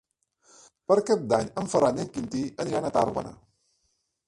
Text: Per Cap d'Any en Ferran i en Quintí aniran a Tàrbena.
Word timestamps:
Per 0.91 0.97
Cap 1.09 1.27
d'Any 1.33 1.51
en 1.63 1.69
Ferran 1.75 2.01
i 2.01 2.03
en 2.05 2.11
Quintí 2.17 2.43
aniran 2.65 2.87
a 2.91 2.95
Tàrbena. 2.99 3.37